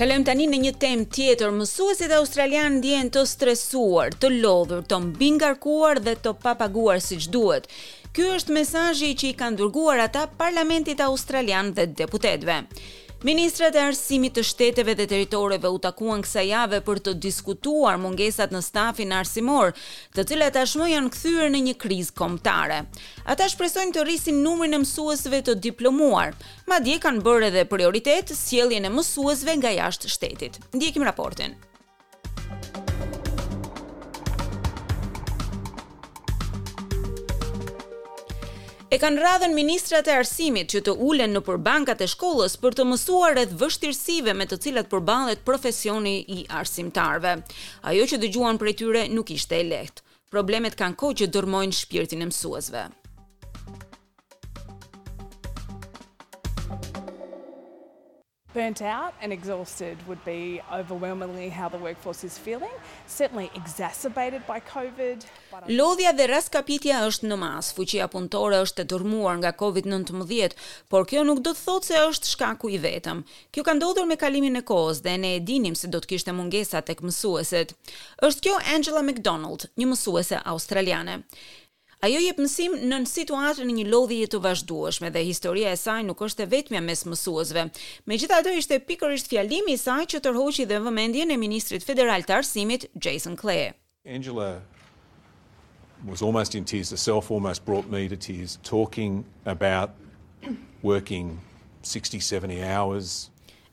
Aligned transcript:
Kolem 0.00 0.22
tani 0.24 0.46
në 0.48 0.58
një 0.62 0.70
temë 0.82 1.04
tjetër, 1.12 1.50
mësuesit 1.52 2.12
australianë 2.18 2.78
ndjehen 2.78 3.10
të 3.12 3.20
stresuar, 3.28 4.14
të 4.22 4.30
lodhur, 4.32 4.80
të 4.88 4.96
mbi 5.10 5.28
ngarkuar 5.36 6.00
dhe 6.06 6.14
të 6.24 6.32
papaguar 6.44 7.02
siç 7.08 7.26
duhet. 7.34 7.68
Ky 8.16 8.30
është 8.38 8.56
mesazhi 8.56 9.10
që 9.20 9.28
i 9.28 9.34
kanë 9.42 9.60
dërguar 9.60 10.00
ata 10.06 10.22
parlamentit 10.40 11.04
australian 11.08 11.68
dhe 11.76 11.84
deputetëve. 12.00 12.56
Ministrat 13.20 13.74
e 13.76 13.80
arsimit 13.84 14.32
të 14.38 14.42
shteteve 14.48 14.94
dhe 14.96 15.04
teritoreve 15.10 15.68
u 15.68 15.74
takuan 15.84 16.22
kësa 16.24 16.40
jave 16.48 16.78
për 16.86 17.00
të 17.04 17.12
diskutuar 17.20 17.98
mungesat 18.00 18.52
në 18.56 18.62
stafin 18.64 19.12
arsimor, 19.12 19.74
të 20.16 20.24
tële 20.30 20.48
tashmë 20.54 20.88
janë 20.94 21.12
këthyre 21.12 21.50
në 21.52 21.60
një 21.68 21.76
kriz 21.84 22.08
komptare. 22.16 22.80
Ata 23.28 23.50
shpresojnë 23.52 23.92
të 23.98 24.06
rrisin 24.08 24.40
numrin 24.48 24.72
e 24.72 24.80
mësuesve 24.86 25.42
të 25.50 25.58
diplomuar, 25.68 26.32
ma 26.64 26.80
dje 26.86 26.96
kanë 27.04 27.26
bërë 27.28 27.50
edhe 27.52 27.68
prioritet 27.74 28.32
sjeljen 28.40 28.88
e 28.88 28.94
mësuesve 28.96 29.58
nga 29.60 29.76
jashtë 29.82 30.16
shtetit. 30.16 30.56
Ndjekim 30.72 31.04
raportin. 31.10 31.58
E 38.90 38.98
kanë 38.98 39.22
radhen 39.22 39.52
ministrat 39.54 40.08
e 40.10 40.14
arsimit 40.18 40.72
që 40.72 40.80
të 40.82 40.96
ulen 41.06 41.30
në 41.36 41.44
përbankat 41.46 42.00
e 42.02 42.08
shkollës 42.10 42.56
për 42.58 42.74
të 42.74 42.86
mësuar 42.90 43.38
edhe 43.44 43.54
vështirësive 43.60 44.34
me 44.34 44.48
të 44.50 44.56
cilat 44.64 44.88
përbalet 44.90 45.44
profesioni 45.46 46.16
i 46.34 46.40
arsimtarve. 46.60 47.36
Ajo 47.86 48.06
që 48.10 48.18
dëgjuan 48.24 48.58
për 48.58 48.72
e 48.72 48.74
tyre 48.80 49.04
nuk 49.14 49.30
ishte 49.36 49.62
e 49.62 49.68
leht. 49.70 50.02
Problemet 50.34 50.74
kanë 50.80 50.98
ko 51.04 51.12
që 51.20 51.30
dërmojnë 51.36 51.78
shpirtin 51.84 52.26
e 52.26 52.32
mësuesve. 52.32 52.88
Thank 56.60 56.96
you. 56.96 57.09
Burnt 58.54 58.82
out 58.82 59.14
and 59.22 59.32
exhausted 59.32 59.96
would 60.08 60.24
be 60.24 60.60
overwhelmingly 60.72 61.50
how 61.50 61.68
the 61.68 61.78
workforce 61.78 62.24
is 62.26 62.36
feeling, 62.38 62.74
certainly 63.06 63.48
exacerbated 63.54 64.42
by 64.48 64.58
COVID. 64.60 65.22
Lodhja 65.78 66.10
dhe 66.18 66.26
raskapitja 66.32 66.96
është 67.10 67.28
në 67.30 67.36
mas, 67.38 67.68
fuqia 67.76 68.08
punëtore 68.10 68.58
është 68.64 68.82
e 68.82 68.88
turmuar 68.90 69.36
nga 69.38 69.52
COVID-19, 69.60 70.56
por 70.90 71.06
kjo 71.10 71.22
nuk 71.30 71.44
do 71.46 71.54
të 71.54 71.62
thotë 71.68 71.90
se 71.92 72.02
është 72.08 72.32
shkaku 72.32 72.72
i 72.74 72.82
vetëm. 72.82 73.22
Kjo 73.54 73.64
ka 73.68 73.76
ndodhur 73.78 74.10
me 74.10 74.18
kalimin 74.18 74.58
e 74.58 74.64
kohës 74.66 75.04
dhe 75.06 75.14
ne 75.22 75.36
e 75.38 75.40
dinim 75.52 75.78
se 75.78 75.86
do 75.94 76.02
të 76.02 76.16
kishte 76.16 76.34
mungesa 76.34 76.82
tek 76.90 77.06
mësueset. 77.06 77.76
Është 78.18 78.48
kjo 78.48 78.58
Angela 78.74 79.04
McDonald, 79.06 79.70
një 79.78 79.92
mësuese 79.94 80.42
australiane. 80.56 81.20
Ajo 82.00 82.16
jep 82.16 82.38
mësim 82.40 82.72
në 82.88 82.98
situatën 83.04 83.66
në 83.68 83.74
një 83.76 83.82
lodhje 83.92 84.28
të 84.32 84.38
vazhdueshme 84.40 85.10
dhe 85.12 85.20
historia 85.26 85.74
e 85.74 85.76
saj 85.76 85.98
nuk 86.08 86.22
është 86.24 86.46
e 86.46 86.46
vetmja 86.52 86.80
mes 86.80 87.02
mësuesve. 87.04 87.64
Megjithatë 88.08 88.54
ishte 88.60 88.78
pikërisht 88.88 89.28
fjalimi 89.28 89.74
i 89.76 89.80
saj 89.82 90.06
që 90.14 90.22
tërhoqi 90.24 90.64
dhe 90.70 90.78
vëmendjen 90.86 91.28
e 91.28 91.36
ministrit 91.42 91.84
federal 91.84 92.24
të 92.24 92.38
arsimit 92.38 92.86
Jason 93.04 93.36
Clay. 93.36 93.74
Angela 94.08 94.62
was 96.08 96.22
almost 96.24 96.56
in 96.56 96.64
tears, 96.64 96.88
herself 96.96 97.28
almost 97.30 97.66
brought 97.68 97.92
me 97.92 98.08
to 98.08 98.16
tears 98.16 98.56
talking 98.70 99.20
about 99.44 99.92
working 100.92 101.36
60 101.84 102.18
70 102.30 102.64
hours 102.64 103.12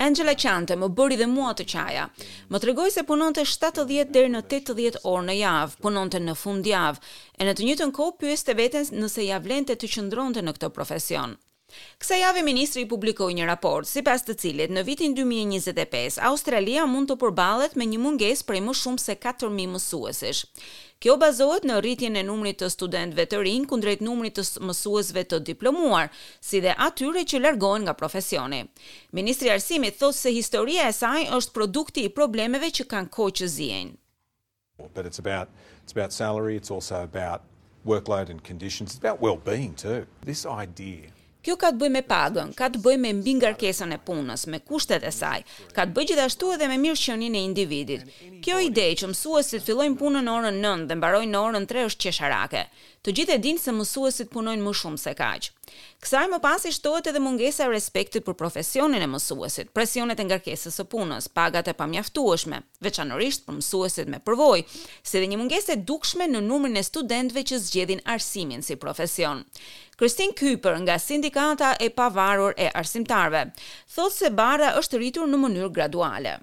Angela 0.00 0.34
Chante 0.36 0.74
më 0.80 0.88
bëri 0.98 1.16
dhe 1.20 1.26
mua 1.32 1.50
të 1.56 1.66
qaja. 1.72 2.04
Më 2.52 2.60
tregoi 2.64 2.92
se 2.94 3.04
punonte 3.10 3.44
70 3.50 4.06
deri 4.16 4.32
në 4.34 4.40
80 4.46 4.98
orë 5.12 5.24
në 5.28 5.36
javë, 5.38 5.76
punonte 5.86 6.18
në 6.26 6.34
fundjavë 6.42 7.14
e 7.40 7.46
në 7.50 7.54
të 7.60 7.68
njëjtën 7.68 7.92
kohë 8.00 8.16
pyeste 8.24 8.54
veten 8.62 8.92
nëse 9.04 9.22
ia 9.28 9.38
vlente 9.48 9.76
të 9.82 9.92
qëndronte 9.96 10.42
në 10.48 10.56
këtë 10.58 10.72
profesion. 10.78 11.38
Kësa 12.02 12.16
jave, 12.20 12.42
Ministri 12.44 12.82
i 12.84 12.88
publikoj 12.88 13.30
një 13.34 13.46
raport, 13.48 13.88
si 13.88 14.02
pas 14.04 14.22
të 14.26 14.36
cilit, 14.42 14.70
në 14.74 14.82
vitin 14.86 15.14
2025, 15.16 16.18
Australia 16.28 16.84
mund 16.88 17.10
të 17.10 17.16
përbalet 17.22 17.76
me 17.80 17.86
një 17.92 18.00
munges 18.02 18.42
prej 18.48 18.60
më 18.66 18.74
shumë 18.82 19.02
se 19.04 19.16
4.000 19.22 19.68
mësuesish. 19.74 20.42
Kjo 21.02 21.16
bazohet 21.18 21.64
në 21.66 21.80
rritjen 21.82 22.16
e 22.18 22.22
numrit 22.26 22.60
të 22.60 22.68
studentëve 22.70 23.24
të 23.28 23.40
rinj 23.42 23.64
kundrejt 23.72 24.02
numrit 24.06 24.36
të 24.38 24.44
mësuesve 24.68 25.24
të 25.30 25.40
diplomuar, 25.48 26.12
si 26.40 26.60
dhe 26.62 26.74
atyre 26.86 27.24
që 27.30 27.40
largohen 27.42 27.86
nga 27.88 27.96
profesioni. 27.98 28.62
Ministri 29.10 29.50
i 29.50 29.54
Arsimit 29.56 29.98
thotë 30.02 30.18
se 30.20 30.34
historia 30.36 30.86
e 30.90 30.94
saj 30.98 31.24
është 31.40 31.56
produkti 31.58 32.04
i 32.06 32.12
problemeve 32.20 32.70
që 32.78 32.86
kanë 32.92 33.12
kohë 33.18 33.34
që 33.40 33.48
zihen. 33.56 33.92
But 34.94 35.06
it's 35.06 35.18
about 35.22 35.48
it's 35.82 35.94
about 35.98 36.12
salary, 36.12 36.54
it's 36.60 36.70
also 36.70 37.02
about 37.02 37.42
workload 37.86 38.30
and 38.30 38.42
conditions, 38.44 38.94
it's 38.94 39.02
about 39.04 39.20
well-being 39.22 39.74
too. 39.74 40.06
This 40.26 40.46
idea 40.46 41.10
Kjo 41.44 41.56
ka 41.58 41.72
të 41.74 41.78
bëj 41.80 41.88
me 41.94 42.02
pagën, 42.06 42.50
ka 42.58 42.68
të 42.72 42.80
bëj 42.84 42.96
me 43.02 43.10
mbi 43.18 43.32
ngarkesën 43.40 43.94
e 43.96 43.98
punës, 44.06 44.44
me 44.52 44.60
kushtet 44.68 45.02
e 45.08 45.10
saj, 45.14 45.40
ka 45.76 45.86
të 45.88 45.94
bëj 45.96 46.06
gjithashtu 46.12 46.52
edhe 46.56 46.68
me 46.70 46.78
mirëqenien 46.84 47.38
e 47.38 47.44
individit. 47.48 48.06
Kjo 48.42 48.56
ide 48.58 48.88
që 48.98 49.06
mësuesit 49.06 49.62
fillojnë 49.62 49.94
punën 50.00 50.24
në 50.26 50.32
orën 50.34 50.56
9 50.66 50.86
dhe 50.90 50.94
mbarojnë 50.98 51.30
në 51.30 51.42
orën 51.46 51.66
3 51.70 51.84
është 51.90 52.00
qesharake. 52.08 52.62
Të 53.06 53.12
gjithë 53.18 53.34
e 53.36 53.42
dinë 53.44 53.62
se 53.62 53.74
mësuesit 53.76 54.32
punojnë 54.32 54.64
më 54.66 54.72
shumë 54.80 54.98
se 54.98 55.12
kaq. 55.20 55.46
Kësaj 56.02 56.24
më 56.32 56.40
pas 56.42 56.66
i 56.66 56.72
shtohet 56.74 57.06
edhe 57.12 57.22
mungesa 57.22 57.68
e 57.70 57.70
respektit 57.70 58.26
për 58.26 58.34
profesionin 58.42 59.04
e 59.06 59.08
mësuesit, 59.12 59.70
presionet 59.78 60.18
e 60.18 60.26
ngarkesës 60.26 60.80
së 60.80 60.88
punës, 60.90 61.30
pagat 61.38 61.70
e 61.70 61.76
pamjaftueshme, 61.84 62.58
veçanërisht 62.82 63.46
për 63.46 63.60
mësuesit 63.62 64.10
me 64.10 64.18
përvojë, 64.26 64.66
si 65.06 65.18
dhe 65.22 65.30
një 65.30 65.40
mungesë 65.44 65.76
e 65.76 65.80
dukshme 65.92 66.26
në 66.34 66.42
numrin 66.50 66.76
e 66.76 66.86
studentëve 66.90 67.46
që 67.52 67.62
zgjedhin 67.68 68.02
arsimin 68.16 68.66
si 68.66 68.74
profesion. 68.74 69.46
Kristin 69.94 70.34
Kyper 70.34 70.80
nga 70.82 70.98
sindikata 70.98 71.76
e 71.78 71.92
pavarur 71.94 72.56
e 72.58 72.72
arsimtarëve 72.74 73.46
thotë 73.94 74.16
se 74.18 74.34
barra 74.42 74.74
është 74.82 74.98
rritur 75.04 75.30
në 75.30 75.44
mënyrë 75.46 75.70
graduale 75.78 76.40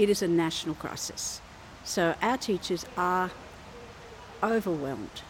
it 0.00 0.08
is 0.08 0.22
a 0.22 0.28
national 0.28 0.74
crisis. 0.76 1.40
So 1.84 2.14
our 2.22 2.38
teachers 2.38 2.84
are 2.96 3.30
overwhelmed. 4.42 5.24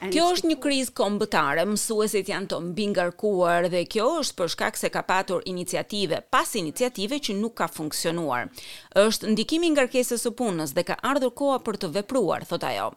Kjo 0.00 0.30
është 0.32 0.48
një 0.48 0.54
krizë 0.64 0.94
kombëtare, 0.96 1.66
mësuesit 1.68 2.30
janë 2.32 2.48
të 2.48 2.58
mbingarkuar 2.70 3.66
dhe 3.68 3.82
kjo 3.92 4.06
është 4.22 4.36
për 4.38 4.50
shkak 4.54 4.78
se 4.80 4.88
ka 4.94 5.02
patur 5.04 5.42
iniciative, 5.50 6.22
pas 6.32 6.54
iniciative 6.56 7.18
që 7.28 7.36
nuk 7.36 7.58
ka 7.60 7.68
funksionuar. 7.70 8.48
Është 8.96 9.34
ndikimi 9.34 9.68
ngarkesës 9.74 10.24
së 10.24 10.32
punës 10.40 10.72
dhe 10.72 10.86
ka 10.88 10.96
ardhur 11.04 11.34
koha 11.36 11.58
për 11.66 11.82
të 11.82 11.92
vepruar, 11.98 12.48
thot 12.48 12.64
ajo. 12.72 12.88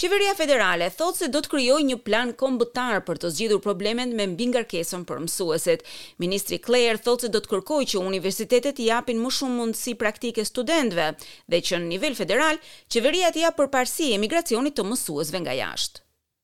Qeveria 0.00 0.32
federale 0.34 0.86
thotë 0.90 1.18
se 1.20 1.28
do 1.32 1.40
të 1.44 1.50
kryoj 1.52 1.80
një 1.86 1.96
plan 2.06 2.30
kombëtar 2.40 3.00
për 3.06 3.18
të 3.22 3.30
zgjidur 3.36 3.60
problemet 3.64 4.14
me 4.16 4.24
mbingar 4.32 4.64
kesën 4.72 5.02
për 5.10 5.20
mësueset. 5.26 5.84
Ministri 6.24 6.58
Claire 6.64 7.00
thotë 7.04 7.26
se 7.28 7.32
do 7.36 7.42
të 7.44 7.50
kërkoj 7.52 7.80
që 7.92 8.00
universitetet 8.02 8.80
i 8.80 8.88
apin 8.96 9.20
më 9.22 9.32
shumë 9.38 9.58
mundësi 9.60 9.94
praktike 10.00 10.44
studentve 10.48 11.10
dhe 11.20 11.60
që 11.68 11.82
në 11.82 11.90
nivel 11.92 12.16
federal, 12.22 12.58
qeveria 12.96 13.30
të 13.36 13.44
ja 13.44 13.52
për 13.60 13.68
parësi 13.76 14.10
e 14.16 14.20
migracionit 14.24 14.78
të 14.78 14.86
mësuesve 14.90 15.44
nga 15.44 15.56
jashtë. 15.60 16.00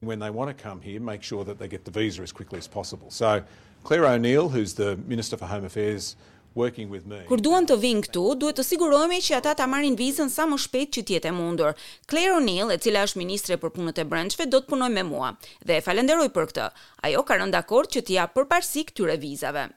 When 0.06 0.20
they 0.22 0.30
want 0.30 0.52
to 0.52 0.54
come 0.62 0.80
here, 0.80 1.00
make 1.00 1.24
sure 1.24 1.42
that 1.44 1.58
they 1.58 1.68
get 1.72 1.84
the 1.88 1.96
visa 2.00 2.22
as 2.22 2.30
quickly 2.32 2.58
as 2.58 2.68
possible. 2.68 3.10
So, 3.10 3.42
Claire 3.82 4.04
O'Neill, 4.06 4.48
who's 4.50 4.74
the 4.74 4.94
Minister 5.08 5.36
for 5.36 5.46
Home 5.46 5.64
Affairs, 5.64 6.14
working 6.62 6.88
with 6.94 7.04
me. 7.10 7.22
Kur 7.30 7.40
duan 7.44 7.66
të 7.68 7.76
vinë 7.84 8.04
këtu, 8.08 8.24
duhet 8.40 8.58
të 8.58 8.64
sigurohemi 8.72 9.20
që 9.24 9.38
ata 9.40 9.54
ta 9.58 9.66
marrin 9.70 9.96
vizën 10.02 10.30
sa 10.32 10.46
më 10.50 10.58
shpejt 10.66 10.94
që 10.98 11.02
të 11.06 11.16
jetë 11.16 11.30
e 11.32 11.34
mundur. 11.38 11.78
Claire 12.10 12.34
O'Neill, 12.40 12.72
e 12.74 12.80
cila 12.82 13.04
është 13.08 13.22
ministre 13.22 13.60
për 13.62 13.74
punët 13.78 14.00
e 14.02 14.06
brendshme, 14.10 14.48
do 14.52 14.60
të 14.60 14.72
punojë 14.74 14.96
me 14.98 15.06
mua 15.12 15.32
dhe 15.66 15.78
e 15.78 15.82
falenderoj 15.88 16.28
për 16.36 16.50
këtë. 16.52 16.68
Ajo 17.06 17.24
ka 17.28 17.40
rënë 17.40 17.54
dakord 17.60 17.92
që 17.94 18.04
t'i 18.06 18.18
jap 18.18 18.34
përparësi 18.36 18.88
këtyre 18.90 19.18
vizave. 19.24 19.68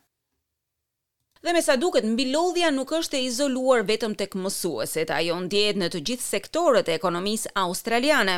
Dhe 1.42 1.56
me 1.58 1.62
sa 1.66 1.74
duket, 1.82 2.06
mbilodhja 2.06 2.68
nuk 2.70 2.92
është 2.94 3.18
e 3.18 3.24
izoluar 3.26 3.82
vetëm 3.90 4.14
tek 4.20 4.36
mësueset. 4.38 5.10
Ajo 5.16 5.40
ndjehet 5.48 5.80
në 5.82 5.88
të 5.96 6.02
gjithë 6.08 6.26
sektorët 6.36 6.92
e 6.94 6.98
ekonomisë 7.00 7.56
australiane. 7.64 8.36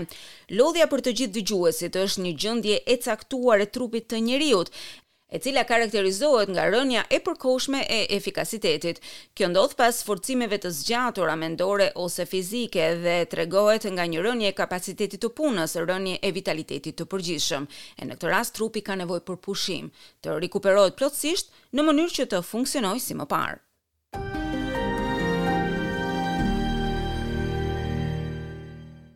Lodhja 0.56 0.88
për 0.88 1.04
të 1.04 1.16
gjithë 1.18 1.36
dëgjuesit 1.42 2.00
është 2.00 2.24
një 2.24 2.32
gjendje 2.46 2.78
e 2.96 2.98
caktuar 3.04 3.66
e 3.66 3.68
trupit 3.76 4.08
të 4.08 4.22
njerëzit 4.30 4.72
e 5.34 5.40
cila 5.42 5.66
karakterizohet 5.66 6.52
nga 6.54 6.68
rënja 6.70 7.02
e 7.10 7.18
përkohshme 7.26 7.80
e 7.98 8.00
efikasitetit. 8.18 9.00
Kjo 9.36 9.48
ndodh 9.50 9.74
pas 9.80 10.04
forcimeve 10.06 10.60
të 10.62 10.72
zgjatura 10.78 11.34
mendore 11.44 11.88
ose 12.06 12.28
fizike 12.30 12.92
dhe 13.04 13.16
tregohet 13.34 13.90
nga 13.90 14.06
një 14.12 14.22
rënje 14.28 14.52
e 14.52 14.56
kapacitetit 14.62 15.26
të 15.26 15.34
punës, 15.38 15.74
rënje 15.90 16.20
e 16.22 16.30
vitalitetit 16.38 17.00
të 17.02 17.10
përgjithshëm. 17.16 17.66
E 18.00 18.08
në 18.08 18.14
këtë 18.20 18.32
rast 18.36 18.54
trupi 18.60 18.86
ka 18.86 19.00
nevojë 19.02 19.26
për 19.32 19.42
pushim, 19.48 19.90
të 20.22 20.38
rikuperohet 20.46 20.98
plotësisht 21.02 21.50
në 21.74 21.90
mënyrë 21.90 22.18
që 22.20 22.30
të 22.30 22.44
funksionojë 22.54 23.08
si 23.10 23.18
më 23.24 23.32
parë. 23.34 23.73